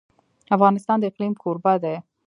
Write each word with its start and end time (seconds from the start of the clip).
افغانستان 0.55 0.97
د 0.99 1.03
اقلیم 1.09 1.33
کوربه 1.41 1.73
دی. 1.83 1.95